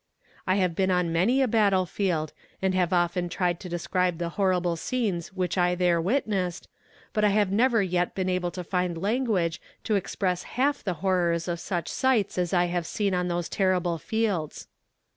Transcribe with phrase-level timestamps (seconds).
[0.47, 4.29] I have been on many a battle field, and have often tried to describe the
[4.29, 6.67] horrible scenes which I there witnessed,
[7.13, 11.59] but have never yet been able to find language to express half the horrors of
[11.59, 14.67] such sights as I have seen on those terrible fields.